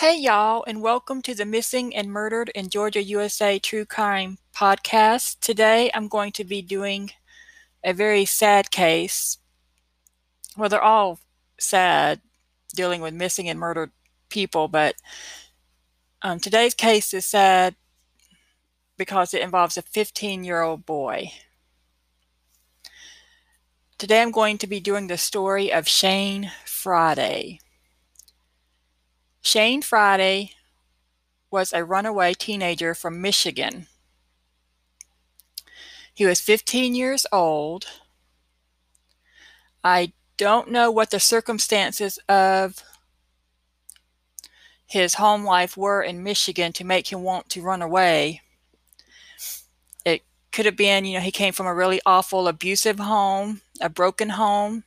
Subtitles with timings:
[0.00, 5.38] Hey, y'all, and welcome to the Missing and Murdered in Georgia, USA True Crime podcast.
[5.40, 7.10] Today I'm going to be doing
[7.84, 9.36] a very sad case.
[10.56, 11.18] Well, they're all
[11.58, 12.22] sad
[12.74, 13.90] dealing with missing and murdered
[14.30, 14.94] people, but
[16.22, 17.74] um, today's case is sad
[18.96, 21.30] because it involves a 15 year old boy.
[23.98, 27.60] Today I'm going to be doing the story of Shane Friday.
[29.42, 30.52] Shane Friday
[31.50, 33.86] was a runaway teenager from Michigan.
[36.14, 37.86] He was 15 years old.
[39.82, 42.82] I don't know what the circumstances of
[44.86, 48.42] his home life were in Michigan to make him want to run away.
[50.04, 53.88] It could have been, you know, he came from a really awful, abusive home, a
[53.88, 54.84] broken home.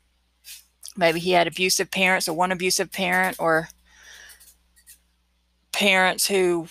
[0.96, 3.70] Maybe he had abusive parents or one abusive parent, or
[5.74, 6.68] parents who,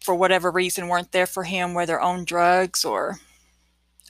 [0.00, 3.18] for whatever reason, weren't there for him, whether on drugs or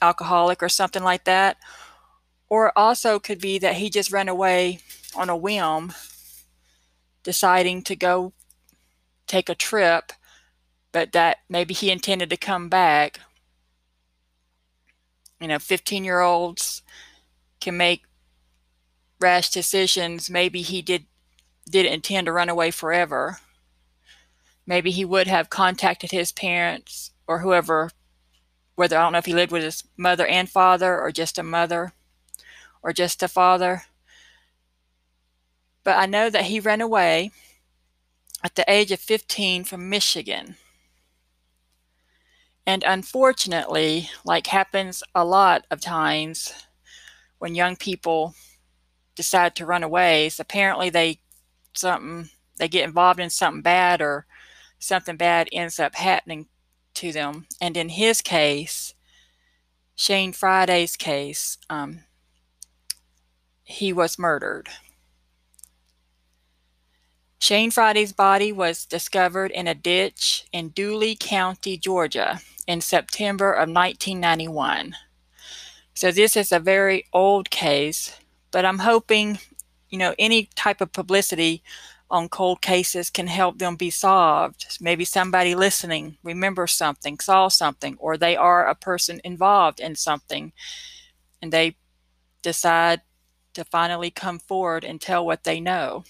[0.01, 1.57] alcoholic or something like that.
[2.49, 4.79] Or also could be that he just ran away
[5.15, 5.93] on a whim
[7.23, 8.33] deciding to go
[9.25, 10.11] take a trip,
[10.91, 13.21] but that maybe he intended to come back.
[15.39, 16.83] You know, 15 year olds
[17.59, 18.03] can make
[19.19, 20.29] rash decisions.
[20.29, 21.05] Maybe he did
[21.69, 23.39] didn't intend to run away forever.
[24.65, 27.91] Maybe he would have contacted his parents or whoever,
[28.75, 31.43] whether I don't know if he lived with his mother and father or just a
[31.43, 31.93] mother
[32.81, 33.83] or just a father.
[35.83, 37.31] But I know that he ran away
[38.43, 40.55] at the age of 15 from Michigan.
[42.65, 46.53] And unfortunately, like happens a lot of times
[47.39, 48.35] when young people
[49.15, 51.19] decide to run away, apparently they
[51.73, 54.25] something they get involved in something bad or
[54.83, 56.47] something bad ends up happening
[56.95, 57.47] to them.
[57.61, 58.93] And in his case,
[59.95, 62.01] Shane Friday's case, um,
[63.63, 64.69] he was murdered.
[67.39, 73.69] Shane Friday's body was discovered in a ditch in Dooly County, Georgia, in September of
[73.69, 74.95] 1991.
[75.93, 78.17] So this is a very old case,
[78.51, 79.39] but I'm hoping,
[79.89, 81.63] you know, any type of publicity
[82.13, 84.77] on cold cases can help them be solved.
[84.79, 90.53] Maybe somebody listening remembers something, saw something, or they are a person involved in something
[91.41, 91.75] and they
[92.43, 93.01] decide
[93.55, 96.03] to finally come forward and tell what they know.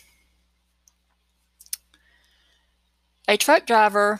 [3.30, 4.20] A truck driver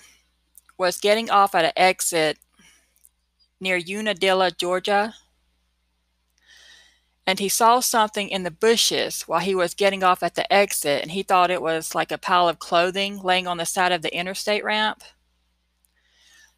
[0.78, 2.40] was getting off at an exit
[3.60, 5.16] near Unadilla, Georgia,
[7.26, 11.02] and he saw something in the bushes while he was getting off at the exit,
[11.02, 14.02] and he thought it was like a pile of clothing laying on the side of
[14.02, 15.04] the interstate ramp.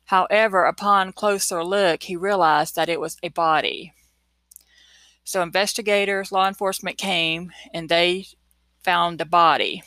[0.06, 3.94] However, upon closer look, he realized that it was a body.
[5.24, 8.28] So, investigators, law enforcement came and they
[8.84, 9.84] found the body.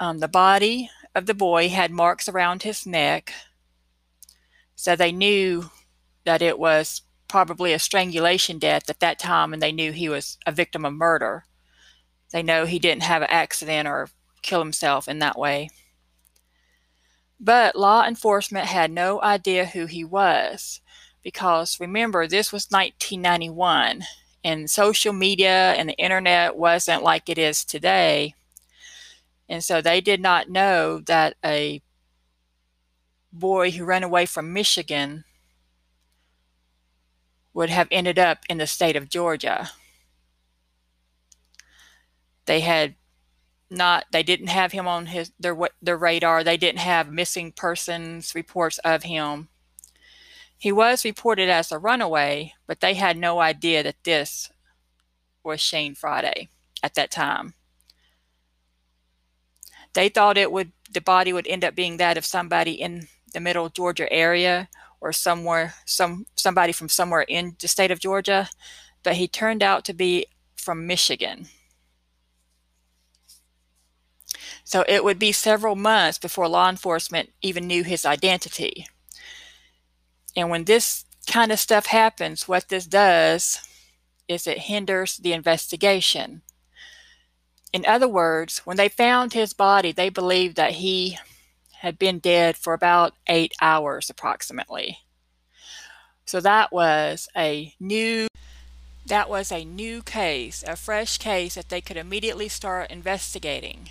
[0.00, 3.32] Um, the body of the boy had marks around his neck,
[4.74, 5.70] so they knew
[6.24, 10.36] that it was probably a strangulation death at that time, and they knew he was
[10.46, 11.44] a victim of murder.
[12.32, 14.08] They know he didn't have an accident or
[14.42, 15.70] kill himself in that way.
[17.38, 20.80] But law enforcement had no idea who he was
[21.22, 24.04] because remember, this was 1991
[24.44, 28.34] and social media and the internet wasn't like it is today.
[29.48, 31.82] And so they did not know that a
[33.32, 35.24] boy who ran away from Michigan
[37.52, 39.70] would have ended up in the state of Georgia.
[42.46, 42.94] They had
[43.70, 46.42] not they didn't have him on his their their radar.
[46.42, 49.48] They didn't have missing persons reports of him.
[50.58, 54.50] He was reported as a runaway, but they had no idea that this
[55.42, 56.48] was Shane Friday
[56.82, 57.54] at that time.
[59.94, 63.40] They thought it would the body would end up being that of somebody in the
[63.40, 64.68] middle Georgia area
[65.00, 68.48] or somewhere some somebody from somewhere in the state of Georgia,
[69.02, 70.26] but he turned out to be
[70.56, 71.46] from Michigan.
[74.64, 78.86] So it would be several months before law enforcement even knew his identity.
[80.36, 83.60] And when this kind of stuff happens, what this does
[84.28, 86.42] is it hinders the investigation.
[87.72, 91.18] In other words, when they found his body, they believed that he
[91.80, 94.98] had been dead for about eight hours approximately.
[96.26, 98.28] So that was a new
[99.06, 103.88] that was a new case, a fresh case that they could immediately start investigating.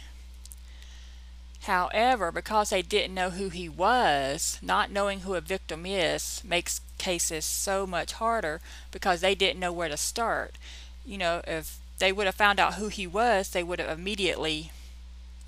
[1.63, 6.81] However, because they didn't know who he was, not knowing who a victim is makes
[6.99, 10.57] cases so much harder because they didn't know where to start.
[11.03, 14.71] You know, if they would have found out who he was, they would have immediately,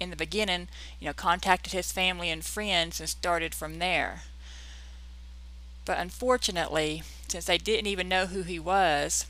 [0.02, 0.68] in the beginning,
[1.00, 4.24] you know, contacted his family and friends and started from there.
[5.86, 9.26] But unfortunately, since they didn't even know who he was,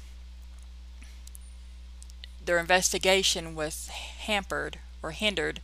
[2.44, 5.62] their investigation was hampered or hindered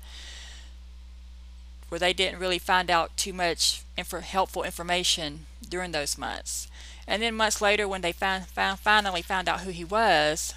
[1.89, 6.67] where they didn't really find out too much inf- helpful information during those months.
[7.07, 10.53] And then months later, when they find, found, finally found out who he was,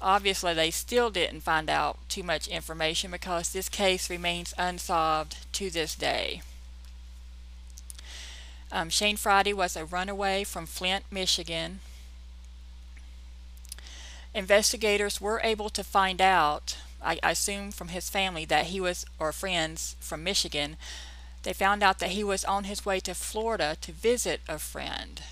[0.00, 5.70] obviously they still didn't find out too much information because this case remains unsolved to
[5.70, 6.42] this day.
[8.72, 11.80] Um, Shane Friday was a runaway from Flint, Michigan.
[14.34, 19.06] Investigators were able to find out I, I assume from his family that he was,
[19.18, 20.76] or friends from Michigan,
[21.44, 25.22] they found out that he was on his way to Florida to visit a friend.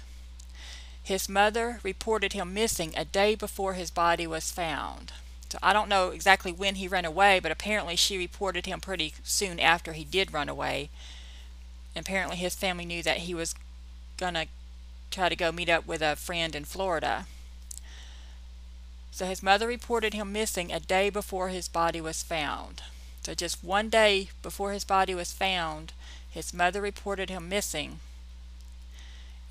[1.05, 5.13] His mother reported him missing a day before his body was found.
[5.51, 9.13] So I don't know exactly when he ran away, but apparently she reported him pretty
[9.23, 10.89] soon after he did run away.
[11.95, 13.55] And apparently his family knew that he was
[14.17, 14.47] going to
[15.11, 17.27] try to go meet up with a friend in Florida.
[19.11, 22.83] So his mother reported him missing a day before his body was found.
[23.23, 25.93] So just one day before his body was found,
[26.31, 28.01] his mother reported him missing.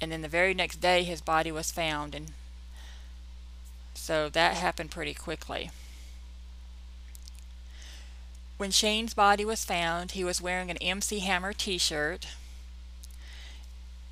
[0.04, 2.34] And then the very next day his body was found and
[3.94, 5.72] so that happened pretty quickly.
[8.58, 12.28] When Shane's body was found, he was wearing an MC Hammer t-shirt.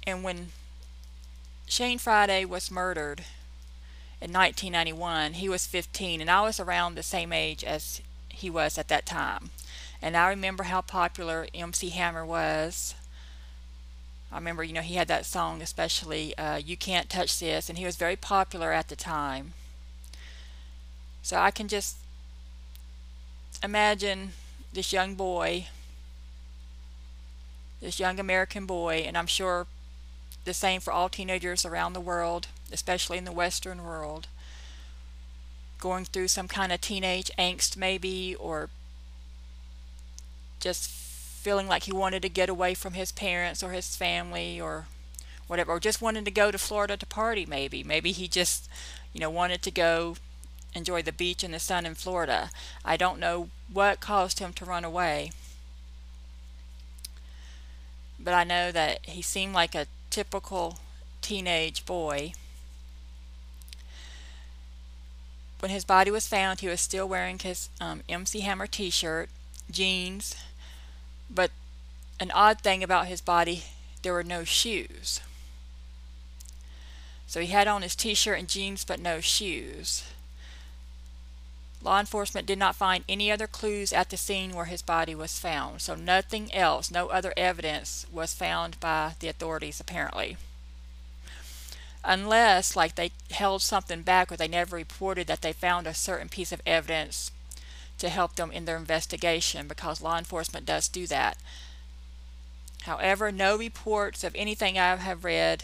[0.07, 0.53] And when
[1.67, 3.25] Shane Friday was murdered,
[4.21, 8.77] in 1991, he was 15, and I was around the same age as he was
[8.77, 9.49] at that time.
[10.01, 12.95] And I remember how popular MC Hammer was.
[14.31, 17.77] I remember, you know, he had that song, especially uh, You Can't Touch This, and
[17.77, 19.53] he was very popular at the time.
[21.21, 21.97] So I can just
[23.63, 24.31] imagine
[24.73, 25.67] this young boy,
[27.81, 29.67] this young American boy, and I'm sure
[30.45, 34.27] the same for all teenagers around the world especially in the Western world,
[35.79, 38.69] going through some kind of teenage angst maybe, or
[40.59, 40.89] just
[41.41, 44.87] feeling like he wanted to get away from his parents or his family or
[45.47, 47.83] whatever, or just wanted to go to Florida to party maybe.
[47.83, 48.69] Maybe he just,
[49.13, 50.15] you know, wanted to go
[50.73, 52.49] enjoy the beach and the sun in Florida.
[52.85, 55.31] I don't know what caused him to run away.
[58.19, 60.79] But I know that he seemed like a typical
[61.21, 62.33] teenage boy
[65.61, 69.29] When his body was found, he was still wearing his um, MC Hammer t-shirt,
[69.69, 70.35] jeans,
[71.33, 71.51] but
[72.19, 73.63] an odd thing about his body,
[74.01, 75.21] there were no shoes.
[77.27, 80.03] So he had on his t-shirt and jeans but no shoes.
[81.81, 85.39] Law enforcement did not find any other clues at the scene where his body was
[85.39, 90.37] found, so nothing else, no other evidence was found by the authorities apparently
[92.03, 96.29] unless like they held something back or they never reported that they found a certain
[96.29, 97.31] piece of evidence
[98.01, 101.37] to help them in their investigation because law enforcement does do that.
[102.81, 105.63] However, no reports of anything I have read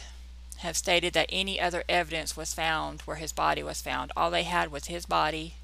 [0.58, 4.12] have stated that any other evidence was found where his body was found.
[4.16, 5.56] All they had was his body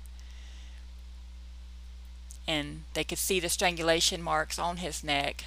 [2.48, 5.46] and they could see the strangulation marks on his neck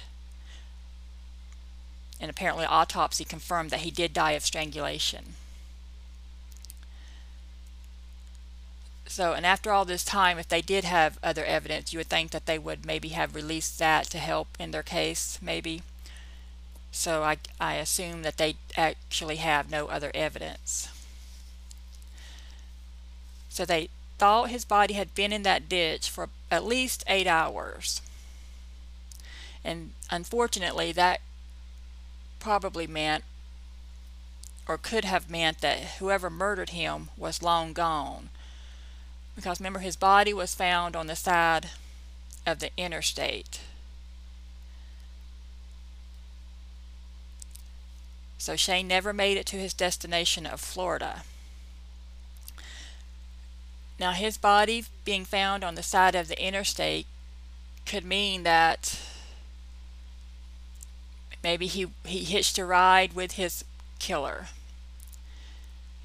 [2.19, 5.35] and apparently autopsy confirmed that he did die of strangulation.
[9.17, 12.29] So, and after all this time, if they did have other evidence, you would think
[12.29, 15.81] that they would maybe have released that to help in their case, maybe.
[16.91, 20.89] So I, I assume that they actually have no other evidence.
[23.49, 28.03] So they thought his body had been in that ditch for at least eight hours.
[29.63, 31.21] And unfortunately, that
[32.39, 33.23] probably meant
[34.67, 38.29] or could have meant that whoever murdered him was long gone.
[39.37, 41.69] Because remember, his body was found on the side
[42.45, 43.61] of the interstate.
[48.37, 51.23] So Shane never made it to his destination of Florida.
[53.97, 57.07] Now, his body being found on the side of the interstate
[57.85, 58.99] could mean that
[61.43, 63.63] Maybe he, he hitched a ride with his
[63.99, 64.47] killer.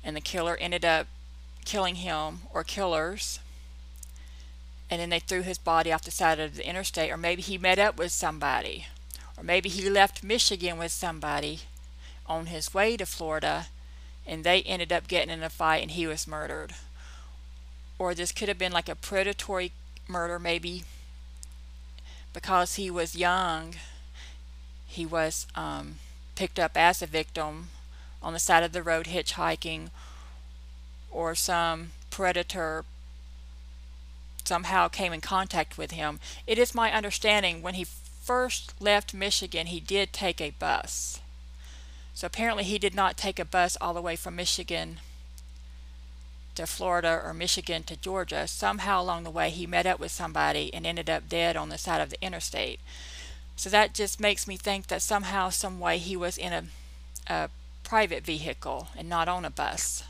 [0.04, 1.06] And the killer ended up
[1.64, 3.40] killing him or killers.
[4.90, 7.56] And then they threw his body off the side of the interstate or maybe he
[7.56, 8.86] met up with somebody
[9.36, 11.60] or maybe he left Michigan with somebody
[12.26, 13.66] on his way to Florida
[14.26, 16.74] and they ended up getting in a fight and he was murdered.
[17.98, 19.72] Or this could have been like a predatory
[20.06, 20.84] murder maybe.
[22.32, 23.74] Because he was young
[24.92, 25.96] he was um,
[26.34, 27.68] picked up as a victim
[28.22, 29.88] on the side of the road hitchhiking
[31.12, 32.84] or some predator
[34.44, 36.18] somehow came in contact with him.
[36.46, 41.20] It is my understanding when he first left Michigan, he did take a bus.
[42.14, 45.00] So apparently, he did not take a bus all the way from Michigan
[46.54, 48.46] to Florida or Michigan to Georgia.
[48.46, 51.78] Somehow along the way, he met up with somebody and ended up dead on the
[51.78, 52.80] side of the interstate.
[53.56, 56.64] So that just makes me think that somehow, some way, he was in a,
[57.26, 57.50] a
[57.82, 60.04] private vehicle and not on a bus.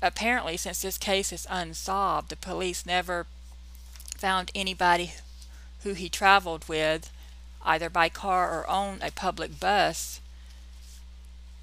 [0.00, 3.26] Apparently, since this case is unsolved, the police never
[4.16, 5.12] found anybody
[5.82, 7.10] who he traveled with,
[7.64, 10.20] either by car or on a public bus,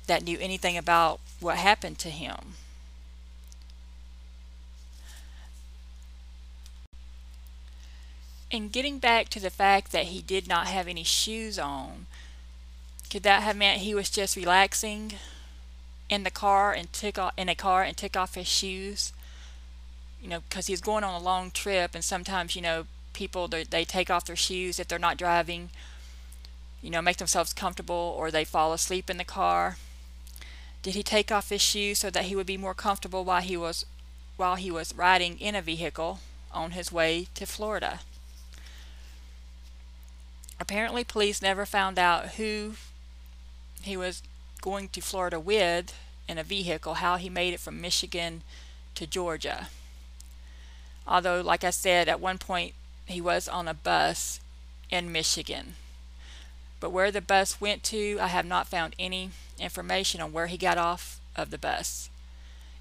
[0.08, 2.56] that knew anything about what happened to him.
[8.52, 12.06] And getting back to the fact that he did not have any shoes on,
[13.10, 15.14] could that have meant he was just relaxing
[16.10, 19.14] in the car and took off in a car and took off his shoes?
[20.22, 23.86] You know, because he's going on a long trip, and sometimes you know people they
[23.86, 25.70] take off their shoes if they're not driving.
[26.82, 29.78] You know, make themselves comfortable, or they fall asleep in the car.
[30.84, 33.58] Did he take off his shoes so that he would be more comfortable while he
[33.58, 33.86] was
[34.38, 36.20] while he was riding in a vehicle
[36.52, 38.02] on his way to Florida?
[40.60, 42.76] Apparently, police never found out who
[43.82, 44.22] he was
[44.66, 45.94] going to Florida with
[46.28, 48.42] in a vehicle, how he made it from Michigan
[48.96, 49.68] to Georgia.
[51.08, 52.74] Although, like I said, at one point
[53.06, 54.40] he was on a bus
[54.90, 55.76] in Michigan.
[56.80, 59.30] But where the bus went to, I have not found any
[59.60, 62.10] information on where he got off of the bus.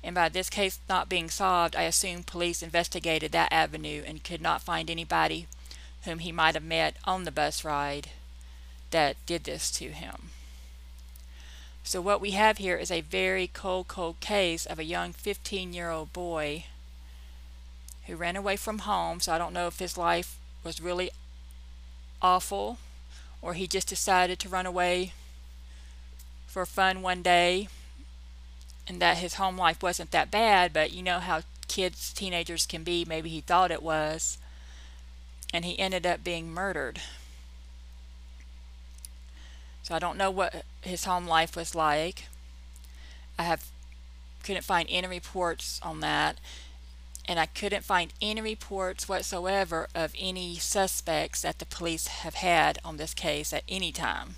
[0.03, 4.41] And by this case not being solved, I assume police investigated that avenue and could
[4.41, 5.49] not find anybody
[6.05, 8.09] whom he might have met on the bus ride
[8.91, 10.31] that did this to him.
[11.87, 16.15] So what we have here is a very cold, cold case of a young 15-year-old
[16.15, 16.65] boy
[18.07, 19.21] who ran away from home.
[19.21, 21.11] So I don't know if his life was really
[22.23, 22.79] awful
[23.43, 25.13] or he just decided to run away
[26.47, 27.69] for fun one day
[28.89, 32.83] and that his home life wasn't that bad, but you know how kids, teenagers can
[32.83, 33.05] be.
[33.05, 34.39] Maybe he thought it was.
[35.53, 37.01] And he ended up being murdered.
[39.85, 42.25] So I don't know what his home life was like.
[43.39, 43.67] I have
[44.43, 46.39] couldn't find any reports on that
[47.27, 52.79] and I couldn't find any reports whatsoever of any suspects that the police have had
[52.85, 54.37] on this case at any time.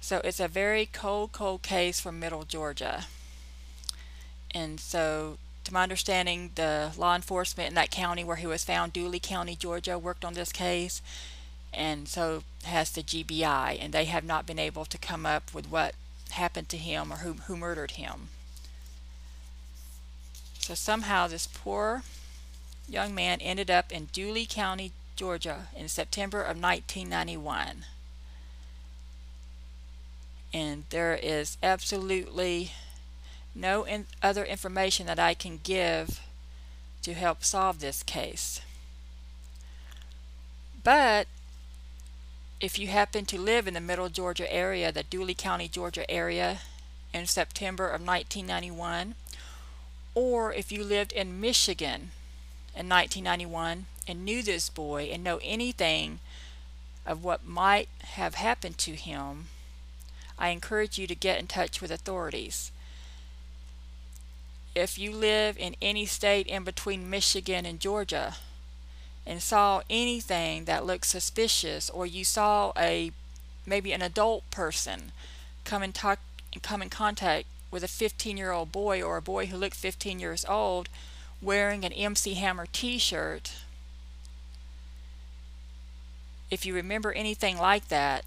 [0.00, 3.06] So it's a very cold, cold case from Middle Georgia.
[4.54, 8.92] And so, to my understanding, the law enforcement in that county where he was found,
[8.92, 11.02] Dooly County, Georgia, worked on this case
[11.76, 15.70] and so has the GBI, and they have not been able to come up with
[15.70, 15.94] what
[16.30, 18.28] happened to him or who, who murdered him.
[20.58, 22.02] So somehow this poor
[22.88, 27.84] young man ended up in Dooly County, Georgia in September of 1991.
[30.52, 32.72] And there is absolutely
[33.54, 36.20] no in other information that I can give
[37.02, 38.60] to help solve this case.
[40.82, 41.26] But
[42.60, 46.60] if you happen to live in the middle Georgia area, the Dooly County, Georgia area
[47.12, 49.14] in September of 1991,
[50.14, 52.12] or if you lived in Michigan
[52.74, 56.20] in 1991 and knew this boy and know anything
[57.04, 59.46] of what might have happened to him,
[60.38, 62.70] I encourage you to get in touch with authorities.
[64.74, 68.36] If you live in any state in between Michigan and Georgia,
[69.26, 73.10] and saw anything that looked suspicious or you saw a
[73.66, 75.12] maybe an adult person
[75.64, 76.18] come in talk
[76.62, 80.20] come in contact with a 15 year old boy or a boy who looked 15
[80.20, 80.88] years old
[81.42, 83.52] wearing an MC Hammer t-shirt
[86.50, 88.24] if you remember anything like that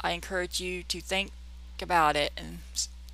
[0.00, 1.30] I encourage you to think
[1.80, 2.58] about it and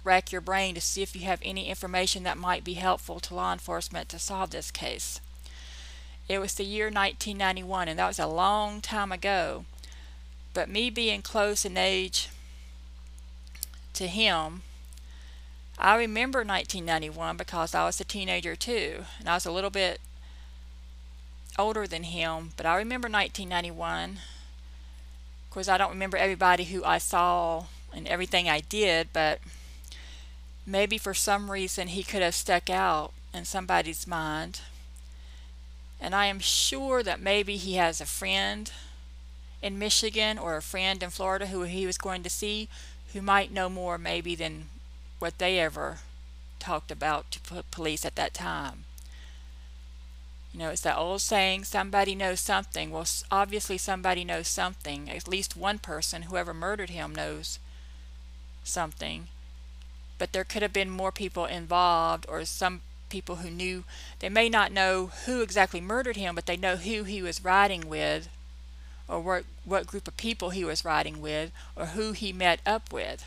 [0.05, 3.35] rack your brain to see if you have any information that might be helpful to
[3.35, 5.21] law enforcement to solve this case.
[6.29, 9.65] It was the year 1991, and that was a long time ago.
[10.53, 12.29] But me being close in age
[13.95, 14.63] to him,
[15.79, 20.01] I remember 1991 because I was a teenager too, and I was a little bit
[21.59, 24.11] older than him, but I remember 1991.
[24.11, 29.41] Of course, I don't remember everybody who I saw and everything I did, but
[30.67, 34.61] maybe for some reason he could have stuck out in somebody's mind.
[36.01, 38.71] And I am sure that maybe he has a friend
[39.61, 42.69] in Michigan or a friend in Florida who he was going to see
[43.13, 44.69] who might know more maybe than
[45.19, 45.99] what they ever
[46.59, 48.85] talked about to police at that time.
[50.53, 52.91] You know, it's that old saying, somebody knows something.
[52.91, 55.11] Well, obviously somebody knows something.
[55.11, 57.59] At least one person, whoever murdered him, knows
[58.65, 59.29] something.
[60.19, 63.85] But there could have been more people involved or some people who knew.
[64.21, 67.89] They may not know who exactly murdered him, but they know who he was riding
[67.89, 68.29] with
[69.09, 72.93] or what, what group of people he was riding with or who he met up
[72.93, 73.27] with.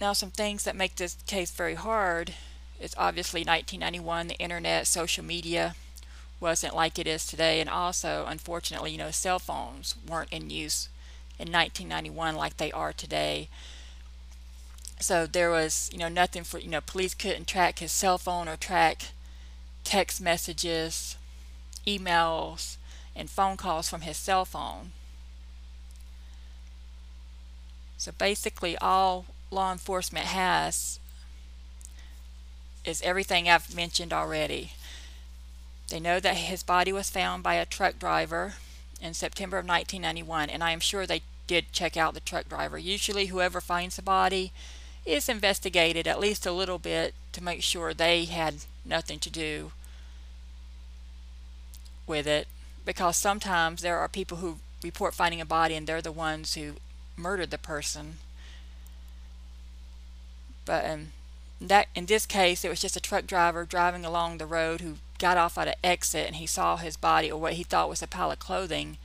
[0.00, 2.34] Now, some things that make this case very hard
[2.80, 5.74] is obviously 1991, the internet, social media
[6.40, 10.88] wasn't like it is today, and also, unfortunately, you know, cell phones weren't in use
[11.38, 13.48] in 1991 like they are today.
[15.00, 18.48] So there was, you know, nothing for, you know, police couldn't track his cell phone
[18.48, 19.08] or track
[19.84, 21.16] text messages,
[21.86, 22.76] emails,
[23.14, 24.92] and phone calls from his cell phone.
[27.96, 30.98] So basically all law enforcement has
[32.84, 34.72] is everything I've mentioned already.
[35.88, 38.54] They know that his body was found by a truck driver
[39.00, 42.78] in September of 1991, and I am sure they did check out the truck driver.
[42.78, 44.52] Usually, whoever finds the body
[45.04, 49.72] is investigated at least a little bit to make sure they had nothing to do
[52.06, 52.46] with it,
[52.84, 56.74] because sometimes there are people who report finding a body and they're the ones who
[57.16, 58.18] murdered the person.
[60.66, 61.12] But um,
[61.60, 64.96] that in this case, it was just a truck driver driving along the road who
[65.18, 68.02] got off at an exit and he saw his body or what he thought was
[68.02, 68.98] a pile of clothing.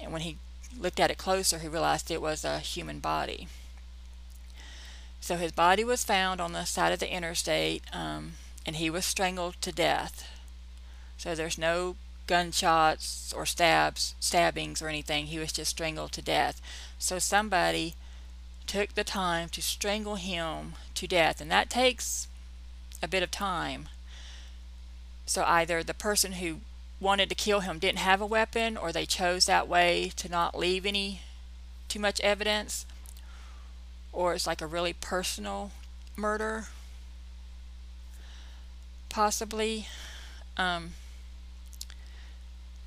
[0.00, 0.36] And when he
[0.78, 3.48] looked at it closer, he realized it was a human body.
[5.28, 9.04] So his body was found on the side of the interstate, um, and he was
[9.04, 10.26] strangled to death.
[11.18, 15.26] So there's no gunshots or stabs, stabbings or anything.
[15.26, 16.62] He was just strangled to death.
[16.98, 17.94] So somebody
[18.66, 22.26] took the time to strangle him to death, and that takes
[23.02, 23.90] a bit of time.
[25.26, 26.60] So either the person who
[27.00, 30.58] wanted to kill him didn't have a weapon, or they chose that way to not
[30.58, 31.20] leave any
[31.86, 32.86] too much evidence,
[34.18, 35.70] or it's like a really personal
[36.16, 36.66] murder,
[39.08, 39.86] possibly.
[40.56, 40.94] Um,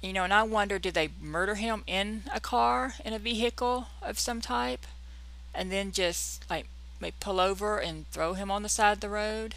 [0.02, 3.88] you know, and I wonder, did they murder him in a car, in a vehicle
[4.02, 4.86] of some type?
[5.54, 6.68] and then just like
[7.00, 9.56] may pull over and throw him on the side of the road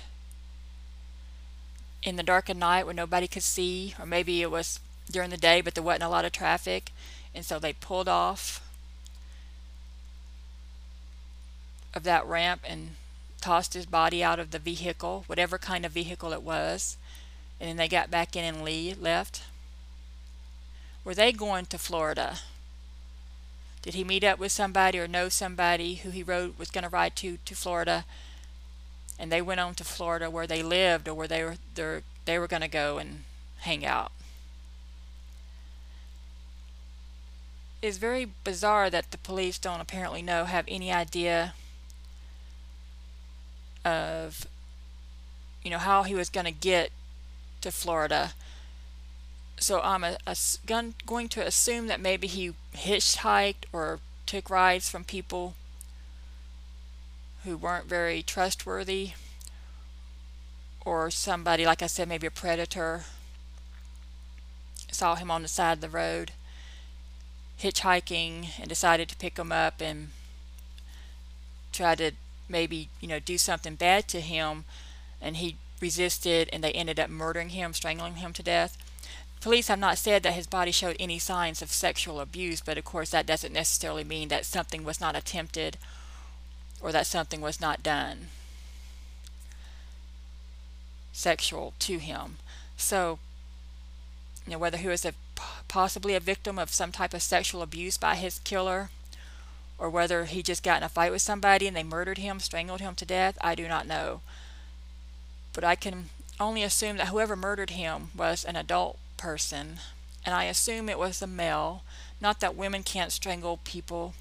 [2.02, 5.36] in the dark of night when nobody could see or maybe it was during the
[5.36, 6.90] day but there wasn't a lot of traffic
[7.34, 8.63] and so they pulled off
[11.94, 12.96] of that ramp and
[13.40, 16.96] tossed his body out of the vehicle whatever kind of vehicle it was
[17.60, 19.42] and then they got back in and Lee left
[21.04, 22.40] were they going to Florida
[23.84, 26.88] did he meet up with somebody or know somebody who he rode was going to
[26.88, 28.06] ride to to Florida?
[29.18, 32.46] And they went on to Florida where they lived or where they were they were
[32.46, 33.24] going to go and
[33.58, 34.10] hang out.
[37.82, 41.52] It's very bizarre that the police don't apparently know have any idea
[43.84, 44.46] of
[45.62, 46.90] you know how he was going to get
[47.62, 48.32] to Florida.
[49.58, 50.36] So I'm a, a,
[51.06, 55.54] going to assume that maybe he hitchhiked or took rides from people
[57.44, 59.12] who weren't very trustworthy
[60.84, 63.04] or somebody like I said maybe a predator.
[64.90, 66.32] Saw him on the side of the road
[67.60, 70.10] hitchhiking and decided to pick him up and
[71.72, 72.12] try to
[72.48, 74.64] maybe you know do something bad to him
[75.20, 78.76] and he resisted and they ended up murdering him strangling him to death
[79.44, 82.84] Police have not said that his body showed any signs of sexual abuse, but of
[82.86, 85.76] course that doesn't necessarily mean that something was not attempted
[86.80, 88.28] or that something was not done
[91.12, 92.36] sexual to him.
[92.78, 93.18] So,
[94.46, 95.12] you know, whether he was a,
[95.68, 98.88] possibly a victim of some type of sexual abuse by his killer
[99.78, 102.80] or whether he just got in a fight with somebody and they murdered him, strangled
[102.80, 104.20] him to death, I do not know.
[105.52, 106.10] But I can
[106.40, 109.78] only assume that whoever murdered him was an adult person,
[110.24, 111.82] and I assume it was a male.
[112.20, 114.14] Not that women can't strangle people,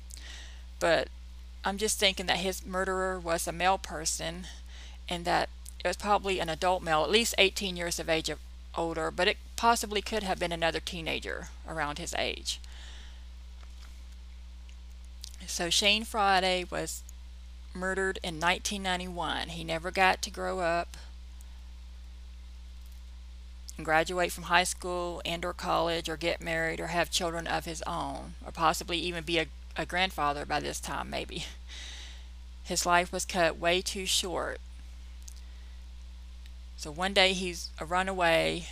[0.79, 1.07] but
[1.63, 4.47] I'm just thinking that his murderer was a male person
[5.07, 5.49] and that
[5.83, 8.37] it was probably an adult male, at least 18 years of age or
[8.75, 12.59] older, but it possibly could have been another teenager around his age.
[15.47, 17.03] So Shane Friday was
[17.73, 19.49] murdered in 1991.
[19.49, 20.95] He never got to grow up
[23.77, 27.65] and graduate from high school and or college or get married or have children of
[27.65, 31.45] his own or possibly even be a, a grandfather by this time maybe.
[32.63, 34.59] His life was cut way too short.
[36.77, 38.67] So one day he's a runaway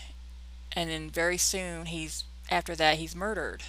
[0.73, 3.63] and then very soon he's after that he's murdered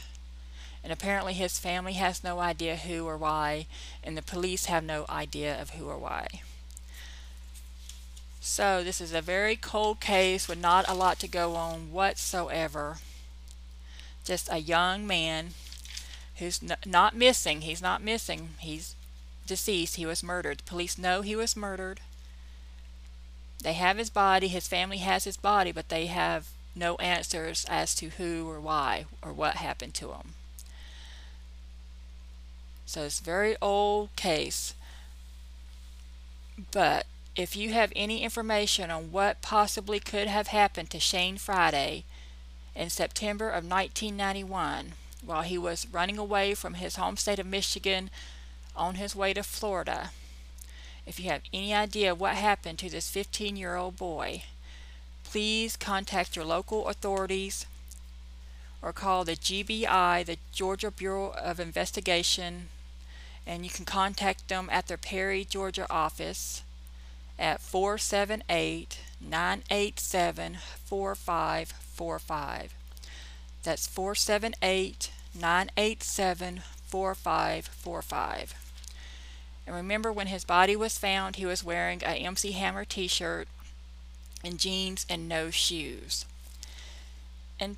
[0.83, 3.67] and apparently his family has no idea who or why,
[4.03, 6.27] and the police have no idea of who or why.
[8.41, 12.97] So this is a very cold case with not a lot to go on whatsoever.
[14.25, 15.51] Just a young man
[16.39, 17.61] who's not missing.
[17.61, 18.51] He's not missing.
[18.59, 18.97] He's
[19.47, 19.95] deceased.
[19.95, 20.59] He was murdered.
[20.59, 22.01] The police know he was murdered.
[23.63, 24.49] They have his body.
[24.49, 29.05] His family has his body, but they have no answers as to who or why
[29.23, 30.35] or what happened to him.
[32.93, 34.75] So it's very old case.
[36.73, 42.05] But if you have any information on what possibly could have happened to Shane Friday
[42.77, 44.93] in September of 1991
[45.25, 48.11] while he was running away from his home state of Michigan
[48.77, 50.11] on his way to Florida,
[51.07, 54.43] if you have any idea what happened to this 15 year old boy,
[55.25, 57.65] please contact your local authorities
[58.83, 62.69] or call the GBI, the Georgia Bureau of Investigation
[63.47, 66.63] and you can contact them at their Perry, Georgia office
[67.39, 72.75] at 478 987 4545.
[73.63, 78.55] That's 478 987 4545.
[79.67, 83.49] And remember, when his body was found, he was wearing a MC Hammer t shirt
[84.45, 86.27] and jeans and no shoes.
[87.61, 87.77] And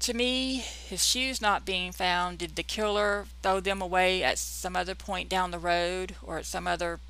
[0.00, 4.76] to me, his shoes not being found, did the killer throw them away at some
[4.76, 7.00] other point down the road or at some other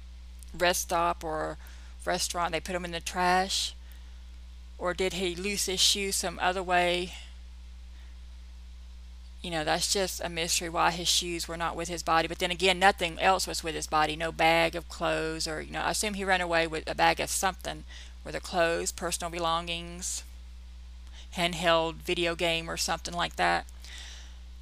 [0.57, 1.59] rest stop or
[2.05, 2.53] restaurant?
[2.53, 3.75] They put them in the trash?
[4.79, 7.15] Or did he lose his shoes some other way?
[9.43, 12.29] You know, that's just a mystery why his shoes were not with his body.
[12.29, 14.17] But then again, nothing else was with his body.
[14.17, 17.21] No bag of clothes or, you know, I assume he ran away with a bag
[17.21, 17.85] of something.
[18.25, 20.25] Were there clothes, personal belongings?
[21.37, 23.67] Handheld video game or something like that.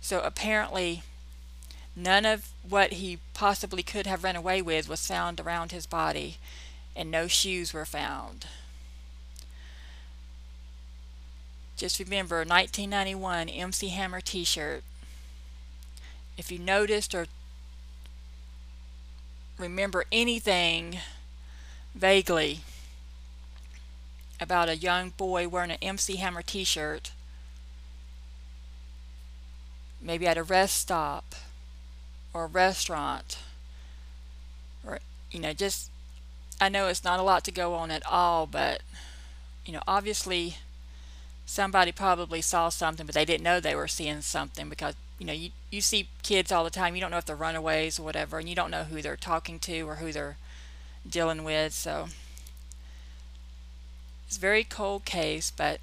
[0.00, 1.02] So apparently,
[1.96, 6.36] none of what he possibly could have run away with was found around his body,
[6.94, 8.46] and no shoes were found.
[11.76, 14.84] Just remember 1991 MC Hammer t shirt.
[16.36, 17.26] If you noticed or
[19.58, 20.98] remember anything
[21.94, 22.60] vaguely
[24.40, 27.12] about a young boy wearing an MC Hammer t-shirt.
[30.00, 31.34] Maybe at a rest stop
[32.32, 33.38] or a restaurant
[34.86, 34.98] or
[35.30, 35.90] you know just
[36.60, 38.82] I know it's not a lot to go on at all but
[39.64, 40.56] you know obviously
[41.46, 45.32] somebody probably saw something but they didn't know they were seeing something because you know
[45.32, 46.94] you, you see kids all the time.
[46.94, 49.58] You don't know if they're runaways or whatever and you don't know who they're talking
[49.60, 50.36] to or who they're
[51.08, 52.08] dealing with so
[54.34, 55.78] it's a very cold case, but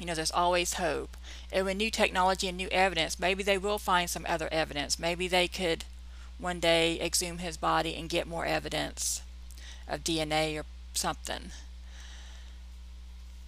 [0.00, 1.16] you know, there's always hope.
[1.52, 4.98] And with new technology and new evidence, maybe they will find some other evidence.
[4.98, 5.84] Maybe they could
[6.40, 9.22] one day exhume his body and get more evidence
[9.86, 11.52] of DNA or something.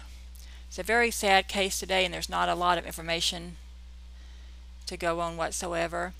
[0.68, 3.56] It's a very sad case today and there's not a lot of information
[4.84, 6.12] to go on whatsoever.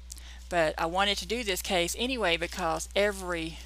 [0.52, 3.56] But I wanted to do this case anyway because every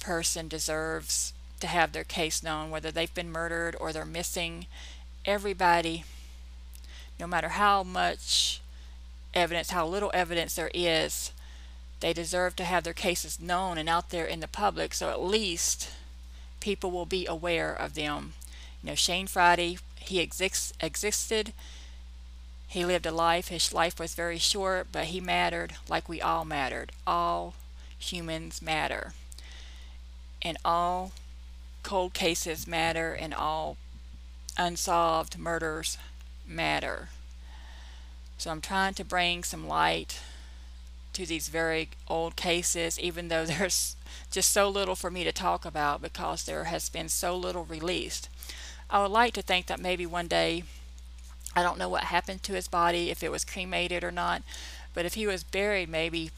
[0.00, 4.64] person deserves to have their case known, whether they've been murdered or they're missing.
[5.26, 6.04] Everybody,
[7.18, 8.62] no matter how much
[9.34, 11.32] evidence, how little evidence there is,
[12.00, 15.22] they deserve to have their cases known and out there in the public so at
[15.22, 15.90] least
[16.60, 18.32] people will be aware of them.
[18.82, 21.52] You know, Shane Friday, he exists, existed
[22.70, 26.44] he lived a life, his life was very short, but he mattered like we all
[26.44, 26.92] mattered.
[27.04, 27.54] All
[27.98, 29.12] humans matter.
[30.40, 31.10] And all
[31.82, 33.76] cold cases matter, and all
[34.56, 35.98] unsolved murders
[36.46, 37.08] matter.
[38.38, 40.20] So I'm trying to bring some light
[41.14, 43.96] to these very old cases, even though there's
[44.30, 48.28] just so little for me to talk about because there has been so little released.
[48.88, 50.62] I would like to think that maybe one day,
[51.54, 54.42] I don't know what happened to his body, if it was cremated or not,
[54.94, 56.30] but if he was buried, maybe,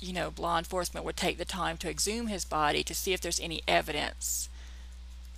[0.00, 3.20] you know, law enforcement would take the time to exhume his body to see if
[3.20, 4.48] there's any evidence.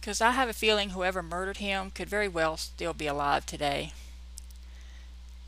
[0.00, 3.92] Because I have a feeling whoever murdered him could very well still be alive today.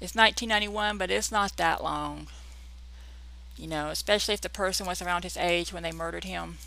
[0.01, 2.29] It's 1991, but it's not that long.
[3.57, 6.59] You know, especially if the person was around his age when they murdered him.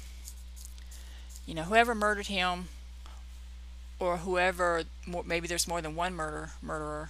[1.45, 2.69] You know, whoever murdered him,
[3.99, 4.83] or whoever,
[5.25, 7.09] maybe there's more than one murder murderer.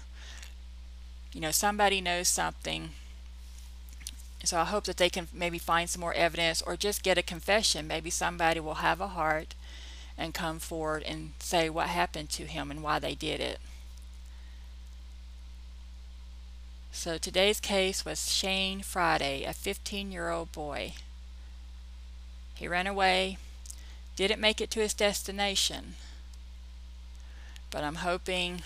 [1.34, 2.91] You know, somebody knows something.
[4.43, 7.23] So I hope that they can maybe find some more evidence or just get a
[7.23, 7.88] confession.
[7.88, 9.56] Maybe somebody will have a heart
[10.17, 13.60] and come forward and say what happened to him and why they did it.
[16.91, 20.93] So today's case was Shane Friday, a 15 year old boy.
[22.56, 23.38] He ran away,
[24.15, 25.93] didn't make it to his destination,
[27.71, 28.62] but I'm hoping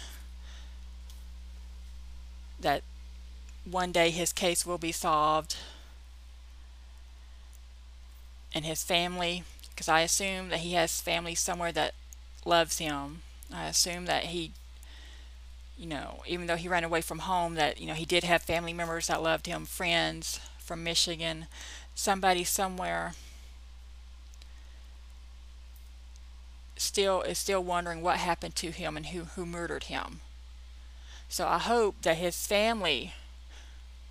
[2.60, 2.84] that
[3.70, 5.58] one day his case will be solved
[8.54, 11.94] and his family, because I assume that he has family somewhere that
[12.46, 13.22] loves him.
[13.54, 14.52] I assume that he
[15.82, 18.44] you know, even though he ran away from home, that, you know, he did have
[18.44, 21.48] family members that loved him, friends from Michigan,
[21.96, 23.14] somebody somewhere
[26.82, 30.22] still is still wondering what happened to him and who, who murdered him.
[31.30, 33.14] So I hope that his family,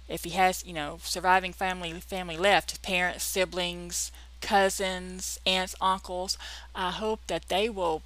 [0.08, 6.38] if he has, you know, surviving family family left, parents, siblings, cousins, aunts, uncles,
[6.74, 8.02] I hope that they will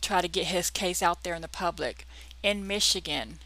[0.00, 2.06] try to get his case out there in the public
[2.42, 3.38] in Michigan,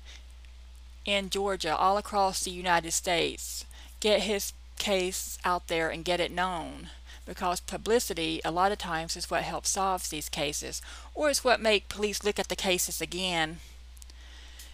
[1.04, 3.64] in Georgia, all across the United States.
[4.00, 6.90] Get his case out there and get it known
[7.26, 10.80] because publicity a lot of times is what helps solve these cases
[11.14, 13.58] or it's what make police look at the cases again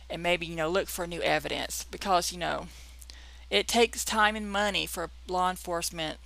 [0.08, 2.68] and maybe you know look for new evidence because you know
[3.50, 6.18] it takes time and money for law enforcement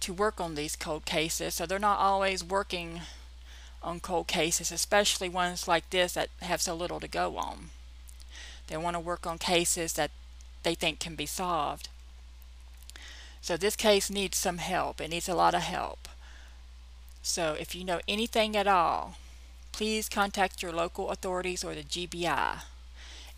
[0.00, 3.00] to work on these cold cases so they're not always working
[3.82, 7.70] on cold cases, especially ones like this that have so little to go on.
[8.66, 10.10] They want to work on cases that
[10.62, 11.88] they think can be solved.
[13.40, 15.00] So this case needs some help.
[15.00, 16.08] It needs a lot of help.
[17.22, 19.16] So if you know anything at all,
[19.72, 22.60] please contact your local authorities or the GBI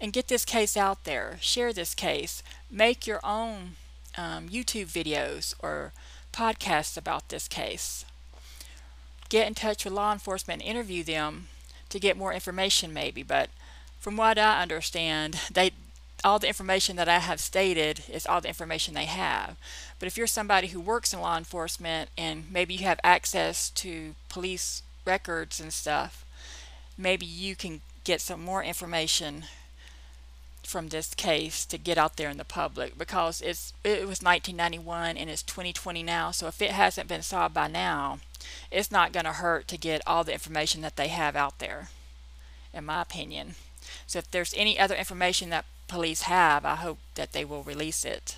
[0.01, 1.39] and get this case out there.
[1.41, 2.43] Share this case.
[2.71, 3.77] Make your own
[4.17, 5.93] um, YouTube videos or
[6.33, 8.05] podcasts about this case
[9.31, 11.47] get in touch with law enforcement and interview them
[11.89, 13.49] to get more information maybe but
[13.99, 15.71] from what I understand they
[16.25, 19.57] all the information that I have stated is all the information they have
[19.99, 24.15] but if you're somebody who works in law enforcement and maybe you have access to
[24.29, 26.25] police records and stuff
[26.97, 29.45] maybe you can get some more information
[30.63, 35.17] from this case to get out there in the public because it's it was 1991
[35.17, 38.19] and it's 2020 now so if it hasn't been solved by now
[38.71, 41.89] it's not going to hurt to get all the information that they have out there,
[42.73, 43.55] in my opinion.
[44.07, 48.05] So if there's any other information that police have, I hope that they will release
[48.05, 48.37] it.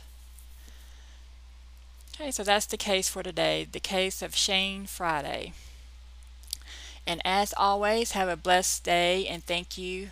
[2.14, 5.52] Okay, so that's the case for today, the case of Shane Friday.
[7.06, 10.08] And as always, have a blessed day and thank you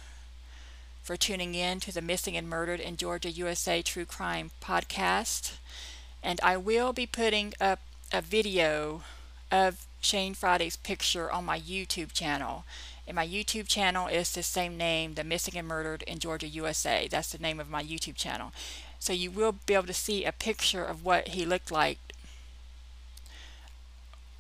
[1.03, 5.55] for tuning in to the Missing and Murdered in Georgia, USA True Crime podcast.
[6.23, 7.81] And I will be putting up
[8.13, 9.03] a video
[9.51, 12.65] of Shane Friday's picture on my YouTube channel.
[13.11, 17.09] And my YouTube channel is the same name, The Missing and Murdered in Georgia, USA.
[17.09, 18.53] That's the name of my YouTube channel.
[19.01, 21.99] So you will be able to see a picture of what he looked like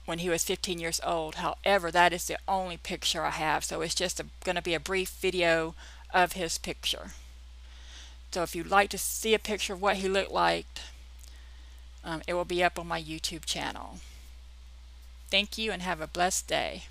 [0.04, 1.35] when he was 15 years old.
[1.35, 3.64] However, that is the only picture I have.
[3.64, 5.74] So it's just going to be a brief video
[6.14, 7.11] of his picture.
[8.30, 10.66] So if you'd like to see a picture of what he looked like,
[12.04, 13.98] um, it will be up on my YouTube channel.
[15.28, 16.85] Thank you and have a blessed day.